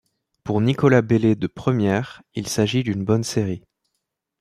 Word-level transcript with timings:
Pour 0.43 0.61
Nicolas 0.61 1.03
Bellet 1.03 1.35
de 1.35 1.45
Première, 1.45 2.23
il 2.33 2.47
s'agit 2.47 2.81
d'une 2.81 3.05
bonne 3.05 3.23
série. 3.23 3.61